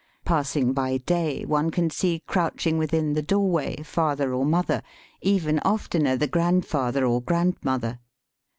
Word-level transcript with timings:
Passing 0.25 0.73
by 0.73 0.97
day 0.97 1.45
one 1.45 1.69
can 1.69 1.91
see 1.91 2.23
crouching 2.25 2.79
within 2.79 3.13
the 3.13 3.21
doorway 3.21 3.83
father 3.83 4.33
or 4.33 4.43
mother; 4.45 4.81
even 5.21 5.59
oftener 5.59 6.17
the 6.17 6.25
grandfather 6.25 7.05
or 7.05 7.21
grandmother. 7.21 7.99